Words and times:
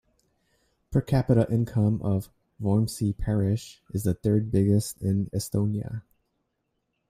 Per 0.89 0.99
capita 0.99 1.45
income 1.51 2.01
of 2.01 2.31
Vormsi 2.59 3.15
Parish 3.15 3.83
is 3.93 4.01
the 4.01 4.15
third 4.15 4.51
biggest 4.51 4.99
in 5.03 5.27
Estonia. 5.27 6.01